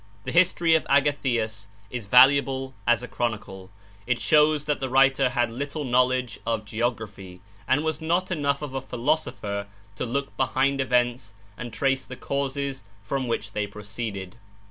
The 0.23 0.31
history 0.31 0.73
of 0.73 0.83
Agathias 0.89 1.67
is 1.91 2.07
valuable 2.07 2.73
as 2.87 3.03
a 3.03 3.07
chronicle. 3.07 3.69
It 4.07 4.19
shows 4.19 4.63
that 4.65 4.79
the 4.79 4.89
writer 4.89 5.29
had 5.29 5.51
little 5.51 5.83
knowledge 5.83 6.39
of 6.43 6.65
geography, 6.65 7.39
and 7.67 7.83
was 7.83 8.01
not 8.01 8.31
enough 8.31 8.63
of 8.63 8.73
a 8.73 8.81
philosopher 8.81 9.67
to 9.97 10.05
look 10.07 10.35
behind 10.37 10.81
events 10.81 11.35
and 11.55 11.71
trace 11.71 12.03
the 12.03 12.15
causes 12.15 12.83
from 13.03 13.27
which 13.27 13.51
they 13.51 13.67
proceeded. 13.67 14.37